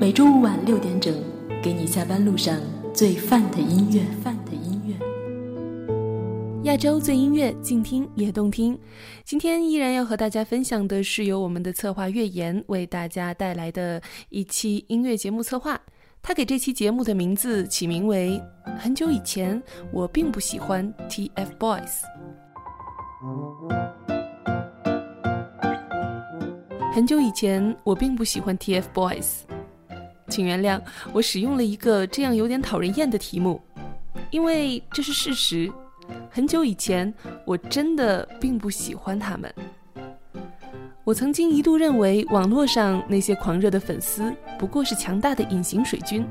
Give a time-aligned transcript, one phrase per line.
[0.00, 1.14] 每周五晚六点整，
[1.62, 2.58] 给你下班路上。
[2.94, 4.94] 最范的音乐，范的音乐，
[6.62, 8.76] 亚洲最音乐，静听也动听。
[9.26, 14.00] 今天依然要和大家分享的是由我们的策划月言为大家带来的
[14.30, 15.78] 一期音乐节目策划。
[16.22, 18.40] 他给这期节目的名字起名为
[18.78, 19.62] 《很久以前
[19.92, 21.50] 我并不喜欢 TFBOYS》。
[26.94, 29.49] 很久以前我并不喜欢 TFBOYS。
[30.30, 30.80] 请原谅
[31.12, 33.60] 我使用了一个这样有点讨人厌的题目，
[34.30, 35.70] 因为这是事实。
[36.30, 37.12] 很久以前，
[37.44, 39.52] 我真的并不喜欢他们。
[41.04, 46.24] 我曾经一度认为网络上那些狂热的粉丝不过是强大的隐形水军。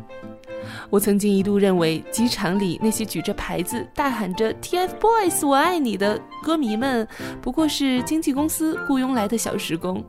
[0.90, 7.08] 我曾经一度认为机场里那些举着牌子大喊着 “TFBOYS 我爱你”的歌迷们
[7.42, 10.04] 不过是经纪公司雇佣来的小时工。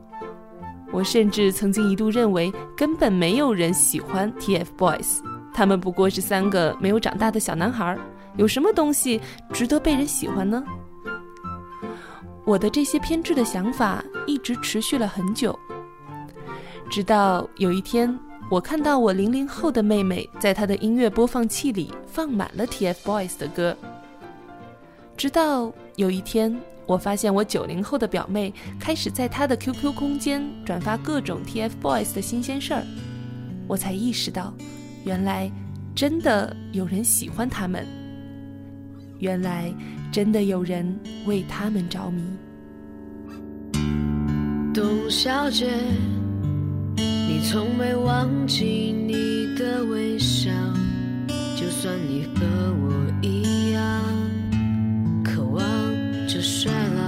[0.91, 5.21] 我甚至曾经一度认为，根本没有人喜欢 TFBOYS，
[5.53, 7.97] 他们不过是三个没有长大的小男孩，
[8.35, 9.21] 有什么东西
[9.53, 10.61] 值得被人喜欢呢？
[12.43, 15.57] 我的这些偏执的想法一直持续了很久，
[16.89, 18.19] 直到有一天，
[18.49, 23.77] 我看到我零零后的妹妹在她的音乐播放器里放满了 TFBOYS 的歌，
[25.15, 26.59] 直到有一天。
[26.91, 32.83] 我发现我九零后的表妹开始在她的 QQ 空间转发各种 TFBOYS 的新鲜事儿，
[33.65, 34.53] 我才意识到，
[35.05, 35.49] 原来
[35.95, 37.87] 真的有人喜欢他们，
[39.19, 39.73] 原来
[40.11, 42.21] 真的有人为他们着迷。
[44.73, 45.71] 董小姐，
[46.97, 50.51] 你从没忘记你的微笑，
[51.55, 52.45] 就算你和
[52.81, 52.91] 我
[53.21, 53.50] 一
[56.61, 57.01] 衰老。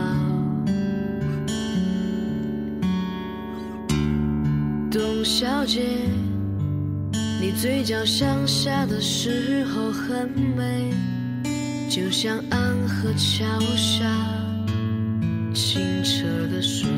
[4.89, 5.23] 董。
[5.23, 5.81] 小姐，
[7.39, 10.27] 你嘴角向下的时候很
[10.57, 10.91] 美，
[11.89, 14.03] 就像安河桥下
[15.53, 16.89] 清澈的水。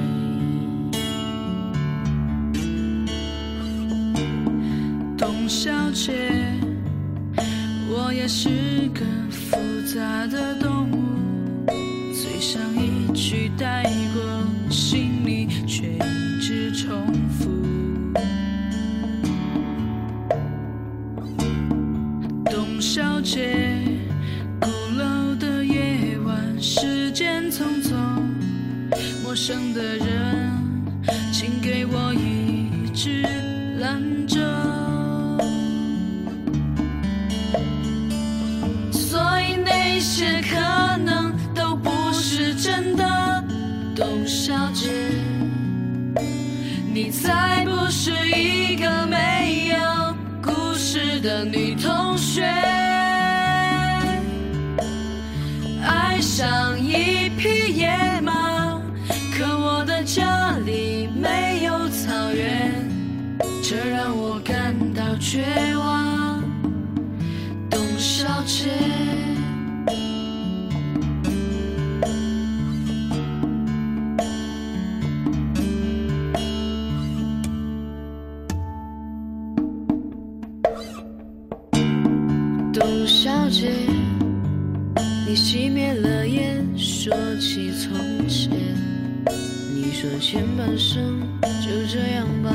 [5.18, 6.32] 董小姐，
[7.90, 8.50] 我也是
[8.94, 9.58] 个复
[9.94, 11.05] 杂的动物，
[12.26, 13.84] 嘴上一句带
[14.16, 17.52] 过，心里却一直重复。
[22.46, 23.80] 董小姐
[24.60, 27.94] 鼓楼的夜晚，时间匆匆，
[29.24, 30.08] 陌生的人，
[51.52, 52.44] 女同学。
[55.84, 57.90] 爱上一匹野
[58.22, 58.82] 马，
[59.38, 62.90] 可我的家里没有草原，
[63.64, 65.44] 这让我感到绝
[65.78, 65.95] 望。
[90.36, 92.52] 前半生就这样吧，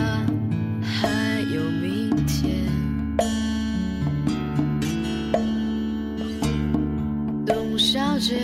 [0.83, 1.09] 还
[1.51, 2.67] 有明天。
[7.47, 8.37] 董小姐，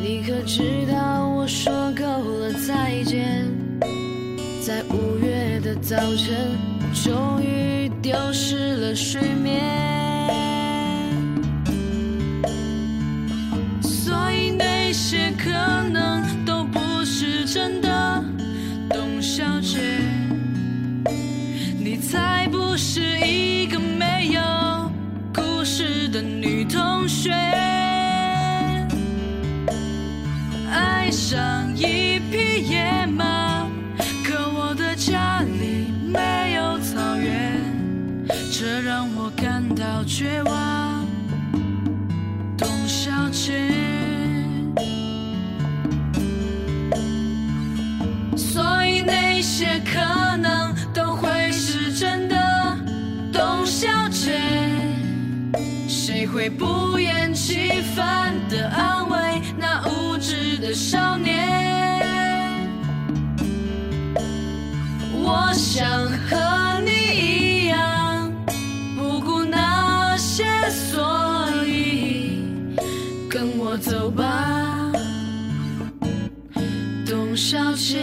[0.00, 2.04] 你可知道我说够
[2.38, 3.44] 了再见？
[4.64, 6.36] 在五月的早晨，
[6.94, 9.75] 终于丢失了睡眠。
[56.50, 61.46] 不厌其烦地安慰那无知的少年？
[65.12, 65.86] 我想
[66.28, 68.32] 和你一样，
[68.96, 72.44] 不顾那些所以，
[73.28, 74.92] 跟我走吧，
[77.04, 78.00] 董小姐，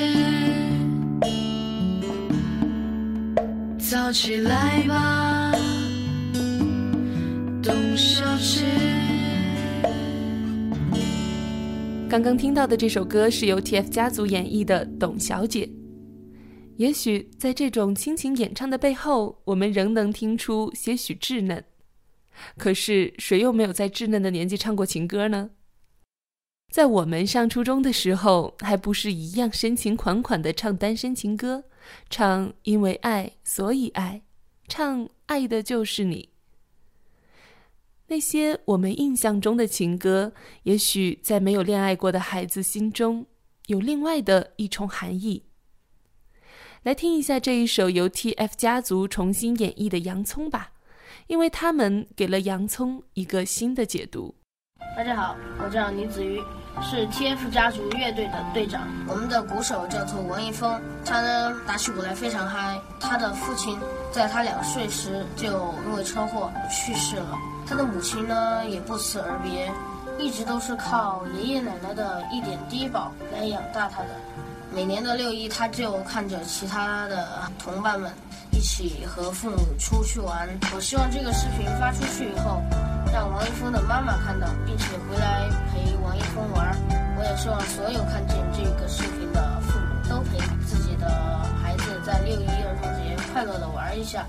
[3.79, 5.42] 早起来吧，
[7.93, 8.65] 董小姐。
[12.09, 15.67] 刚刚听到的这首歌是由 TF 家族演绎的《董小姐》。
[16.77, 21.63] 也许在这种亲情演唱的背后，我们仍能听出些许稚嫩。
[22.57, 25.51] 可是，谁又没有在稚嫩的年纪唱过情歌呢？
[26.73, 31.65] 在我们上初中的时候，还不是一样深情款款的唱单身情歌，
[32.09, 34.23] 唱因为爱所以爱，
[34.67, 36.32] 唱爱的就是你。
[38.07, 40.33] 那些我们印象中的情歌，
[40.63, 43.25] 也许在没有恋爱过的孩子心中，
[43.67, 45.45] 有另外的一重含义。
[46.83, 50.73] 来听一下这一首由 TF 家族重新演绎的《洋葱》吧，
[51.27, 54.35] 因为他们给了洋葱一个新的解读。
[54.95, 56.39] 大家好，我叫倪子瑜，
[56.81, 58.81] 是 TF 家族乐队的队长。
[59.07, 62.79] 我们的鼓手叫做王一峰，他呢打起鼓来非常嗨。
[62.99, 63.79] 他的父亲
[64.11, 67.37] 在他两岁时就因为车祸去世了，
[67.67, 69.71] 他的母亲呢也不辞而别，
[70.19, 74.09] 一直都是靠爷爷奶奶的一点低保来养大他的。
[74.73, 78.11] 每年的六一，他就看着其他的同伴们
[78.51, 80.49] 一起和父母出去玩。
[80.75, 82.59] 我希望这个视频发出去以后，
[83.13, 86.75] 让王一峰的妈妈看到，并且回来陪王一峰玩。
[87.17, 91.07] 我也希望所有看见这个视频的父母都陪自己的
[91.61, 94.25] 孩子在六一儿童节快乐的玩一下。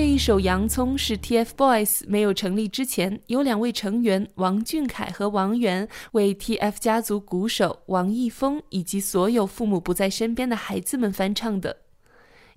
[0.00, 11.82] 这一首《洋葱》是 TFBOYS 没有成立之前，有两位成员王俊凯和王源为 TF 家族鼓手王一峰以及所有父母不在身边的孩子们翻唱的，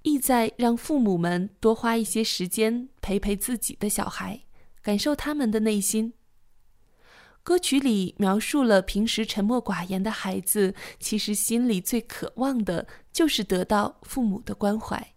[0.03, 4.43] 意在让父母们多花一些时间陪陪自己的小孩，
[4.81, 6.13] 感受他们的内心。
[7.43, 15.12] 歌曲里描述了平时沉默寡言的孩子，其实心里最渴望的就是得到父母的关怀。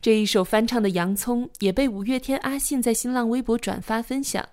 [0.00, 4.48] 这一首翻唱的《洋葱》也被五月天阿信在新浪微博转发分享，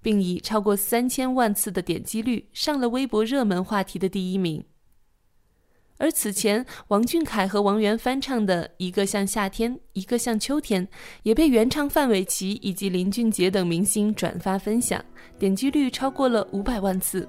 [0.00, 4.64] 并以超过三千万次的点击率上了微博热门话题的第一名。
[5.98, 10.86] 而此前王俊凯和王源翻唱的《一个像夏天，一个像秋天》
[11.22, 15.02] 也被原唱范玮琪以及林俊杰等明星转发分享，
[15.38, 17.26] 点击率超过了五百万次，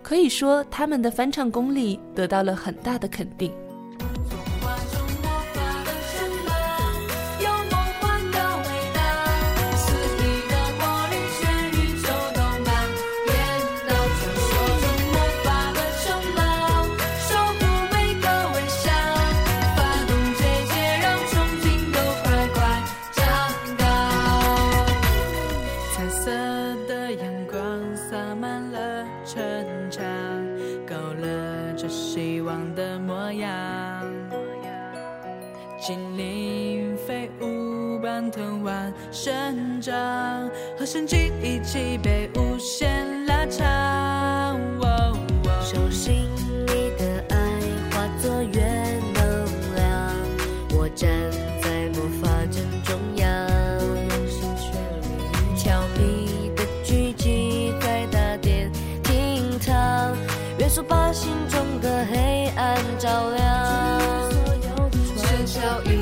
[0.00, 3.52] 可以说他们的翻唱功力得到了很大的肯定。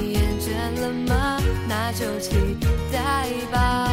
[0.00, 1.38] 你厌倦了吗？
[1.68, 2.56] 那就期
[2.90, 3.89] 待吧，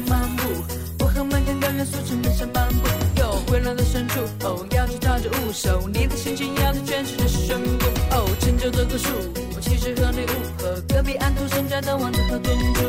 [0.00, 0.42] 漫步，
[1.00, 9.08] 我和漫天的元素城面上漫步，有温暖的深处，哦，要去照着舞手，你的心情要在全世界宣布，哦，成就这棵树，
[9.54, 12.82] 我其实和你无，和隔壁安徒生家的王子和公主，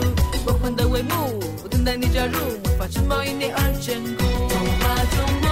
[0.45, 4.23] 梦幻的帷幕，我等待你加入，魔法城堡因你而坚固。
[4.49, 5.44] 童话中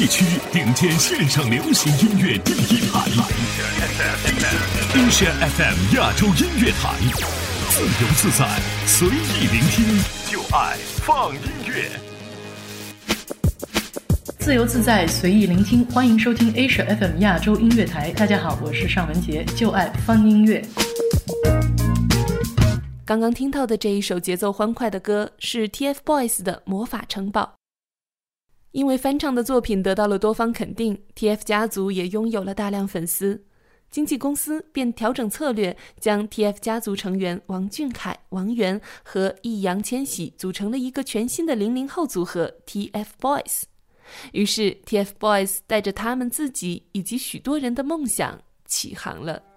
[0.00, 3.00] 地区顶尖线上流行音乐第一台
[4.94, 6.96] ，ASIA FM 亚洲音乐台，
[7.68, 8.48] 自由自在
[8.86, 10.02] 随意聆听，
[10.32, 11.90] 就爱放音乐。
[14.38, 18.10] 自由自在随意聆听，欢迎收听 ASIA FM 亚洲音乐台。
[18.12, 20.64] 大家好，我是尚雯婕，就爱放音乐。
[23.04, 27.59] 刚刚听到的这一首节奏欢快的歌，是 TFBOYS 的魔法城堡。
[28.72, 33.44] 因为翻唱的作品得到了多方肯定 tf 家族也拥有了大量粉丝。
[33.90, 43.62] 经纪公司便调整策略将 tf 家族成员王俊凯王源和易烊千玺组成了一个全新的零零后组合 tf boys
[44.32, 49.49] 于是 tf boys 带着他们自己以及许多人的梦想起航了。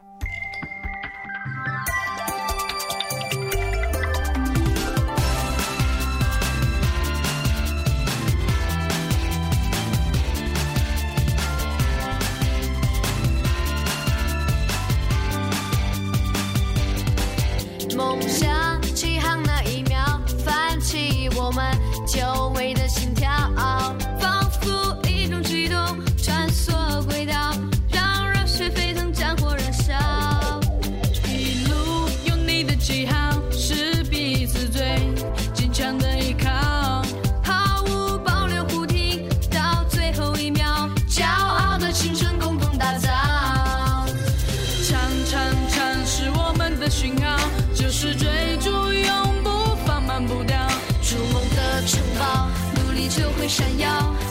[53.16, 53.90] 就会闪耀。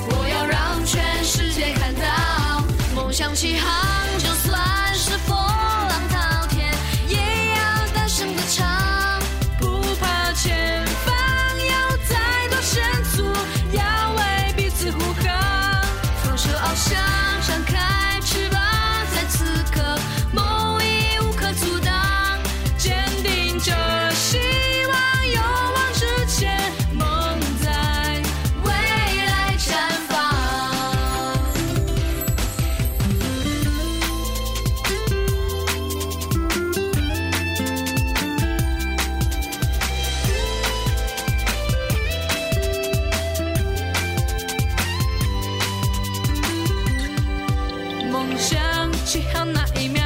[0.09, 2.65] 我要让全世界看到
[2.95, 5.52] 梦想起航就算是风。
[49.05, 50.02] 知らない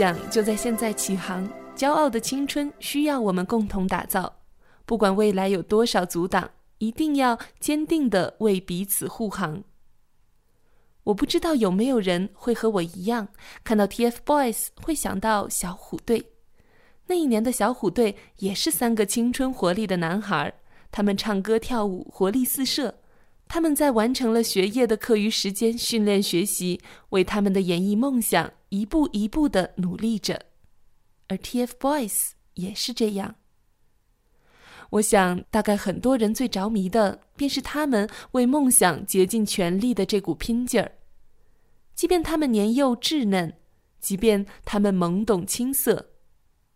[0.00, 1.46] 想就在现在起航。
[1.76, 4.34] 骄傲的青春需要我们共同打造，
[4.86, 9.62] 不管未来有多少阻挡，一定要坚定的为彼此护航。
[11.04, 13.28] 我不知道有没有人会和我一样，
[13.62, 16.32] 看到 TFBOYS 会想到小虎队。
[17.08, 20.50] 那一年的小虎队也是三个青春活力的男孩，
[20.90, 22.94] 他们唱歌跳舞，活力四射。
[23.52, 30.40] 他们在完成了学业的课余时间训练学习，为他们的演艺梦想一步一步的努力着。
[31.26, 33.34] 而 TFBOYS 也是这样。
[34.90, 40.92] 我想，大概很多人最着迷的，便是他们为梦想竭尽全力的这股拼劲儿。
[41.96, 43.54] 即便他们年幼稚嫩，
[43.98, 46.10] 即便他们懵懂青涩，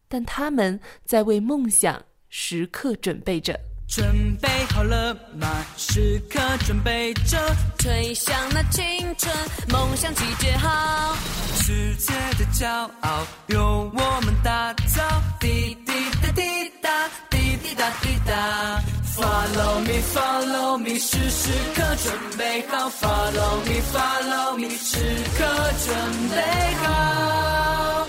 [0.08, 3.60] 但他们在为梦想时刻准备着。
[3.86, 5.64] 准备好了吗？
[5.76, 7.38] 时刻准备着，
[7.78, 8.82] 吹响那青
[9.16, 9.32] 春
[9.68, 11.14] 梦想集结号，
[11.62, 12.68] 世界的骄
[13.02, 15.02] 傲由我们打造。
[15.38, 15.92] 滴滴
[16.22, 16.42] 答滴
[16.82, 16.90] 答，
[17.30, 18.82] 滴滴答滴答。
[19.14, 22.90] Follow me, follow me，时时刻准备好。
[22.90, 24.98] Follow me, follow me，时
[25.38, 25.44] 刻
[25.86, 28.08] 准备好。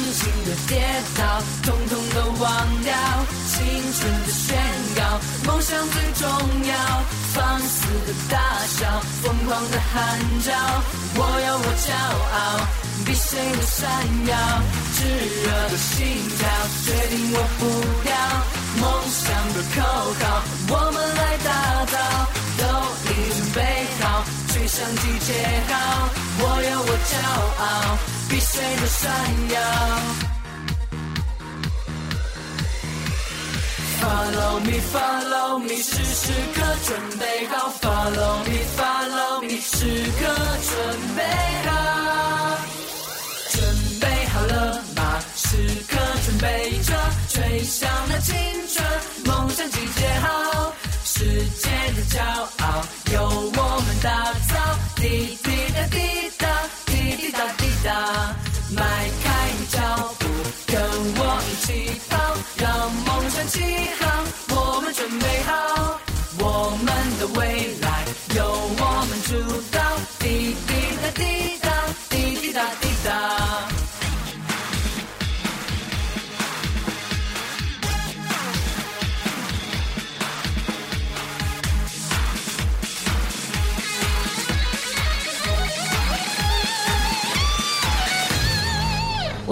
[0.00, 0.80] 曾经的跌
[1.14, 2.94] 倒，统统都忘掉。
[3.48, 3.58] 青
[3.92, 4.56] 春的宣
[4.96, 6.26] 告，梦想最重
[6.66, 6.74] 要。
[7.34, 10.52] 放肆的大笑，疯狂的喊叫。
[11.16, 11.92] 我有我骄
[12.32, 12.66] 傲，
[13.04, 13.90] 比谁都闪
[14.26, 14.32] 耀。
[14.96, 15.98] 炙热的心
[16.38, 16.48] 跳，
[16.86, 17.62] 决定我步
[18.02, 18.08] 调。
[18.80, 19.82] 梦想的口
[20.18, 21.94] 号，我们来打造。
[22.56, 22.64] 都
[23.04, 23.58] 已准备
[24.00, 25.28] 好，吹响集结
[25.68, 26.08] 号。
[26.42, 27.12] 我有我骄
[27.60, 27.64] 傲，
[28.30, 29.10] 比谁都闪
[29.50, 29.60] 耀。
[34.00, 37.52] Follow me, follow me，是时刻准备好。
[37.82, 39.76] Follow me, follow me，时
[40.18, 40.22] 刻
[40.68, 40.74] 准
[41.16, 41.20] 备
[41.68, 41.70] 好。
[43.50, 43.58] 准
[44.00, 45.20] 备好了吗？
[45.36, 45.56] 时
[45.88, 46.94] 刻准备着，
[47.28, 48.32] 吹响那青
[48.72, 48.86] 春
[49.26, 50.72] 梦想集结号。
[51.04, 51.18] 世
[51.58, 52.22] 界的骄
[52.64, 52.64] 傲
[53.12, 54.78] 由我们打造。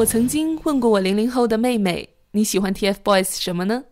[0.09, 3.85] 曾经问过我零零后的妹妹：“你喜欢 TFBOYS 什么呢？”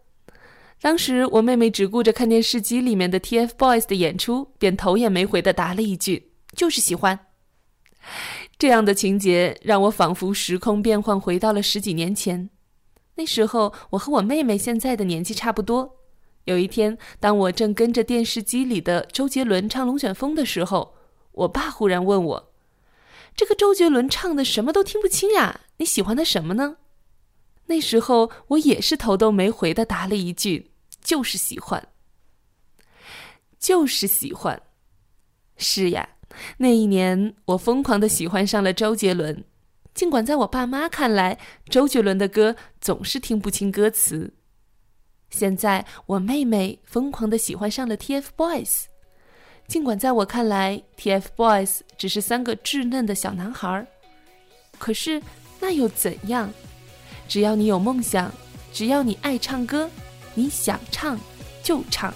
[0.80, 7.26] 当时我妹妹只顾着看电视机里面的 TFBOYS 的演出，便头也没回的答了一句：“就是喜欢。”
[8.58, 12.48] 这样的情节让我仿佛时空变换回到了十几年前。
[13.16, 15.96] 那时候我和我妹妹现在的年纪差不多。
[16.44, 20.94] 有一天，当我正跟着电视机里的周杰伦唱《龙卷风》的时候，
[21.32, 22.52] 我爸忽然问我
[23.36, 26.78] ：“这个周杰伦唱的什么都听不清呀，你喜欢他什么呢？”
[27.68, 30.70] 那时候我也是头都没回的答了一句
[31.02, 31.88] ：“就是喜欢，
[33.58, 34.62] 就是喜欢。”
[35.58, 36.08] 是呀，
[36.58, 39.44] 那一年我疯狂的喜欢上了周杰伦，
[39.94, 44.32] 尽管在我爸妈看来，周杰伦的歌总是听不清歌词。
[45.28, 48.84] 现在我妹妹疯狂的喜欢上了 TFBOYS，
[49.68, 53.86] 尽管在我看来，TFBOYS 只是三个稚嫩的小男孩儿，
[54.78, 55.20] 可是
[55.60, 56.50] 那又怎样？
[57.28, 58.32] 只要你有梦想，
[58.72, 59.90] 只要你爱唱歌，
[60.34, 61.18] 你想唱
[61.62, 62.14] 就唱。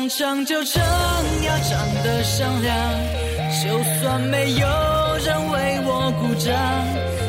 [0.00, 0.82] 想唱就唱，
[1.42, 2.74] 要唱得响亮，
[3.62, 4.66] 就算没有
[5.22, 6.56] 人为我鼓掌，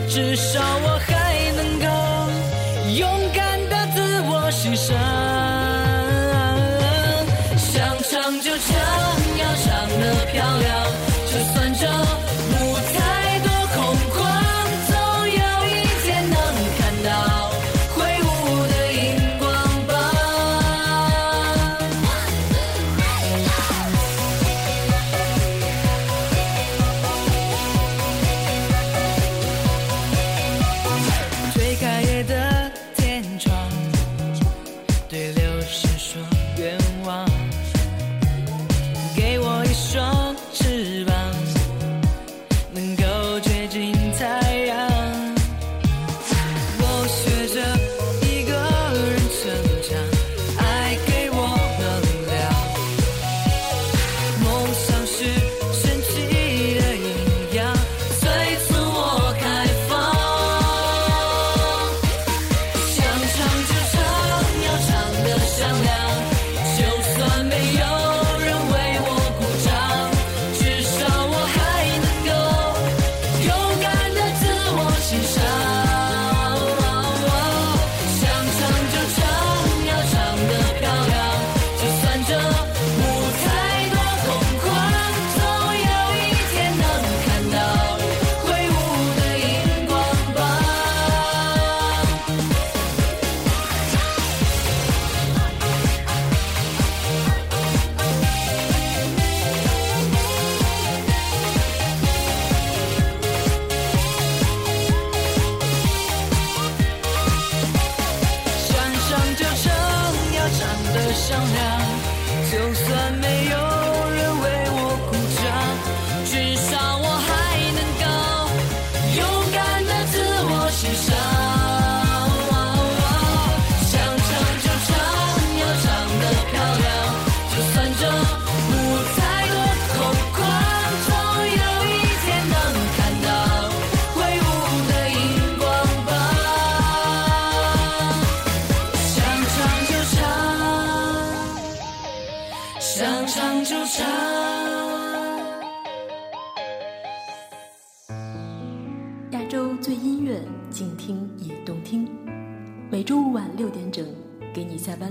[0.08, 1.86] 至少我还能够
[2.94, 4.96] 勇敢的自我欣赏。
[7.58, 8.70] 想唱就唱，
[9.38, 10.72] 要唱得漂亮，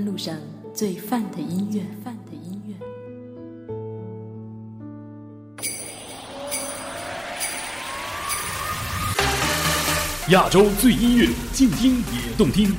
[0.05, 0.35] 路上
[0.75, 1.83] 最范的音乐。
[2.05, 2.75] 范的音乐。
[10.31, 12.73] 亚洲最音乐，静听也动听。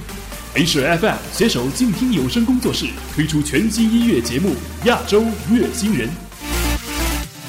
[0.54, 4.50] H FM 携手静听有声工作室推出全新音乐节目
[4.86, 6.10] 《亚洲乐星人》，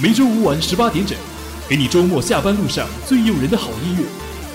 [0.00, 1.18] 每周五晚十八点整，
[1.68, 4.04] 给你周末下班路上最诱人的好音乐，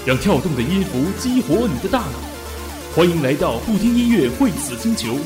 [0.06, 2.37] 让跳动的音符激活你的大脑。
[2.98, 5.20] 欢迎来到不听音乐会死星球，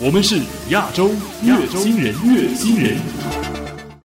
[0.00, 1.10] 我们是亚洲
[1.42, 2.96] 乐星人，乐星人。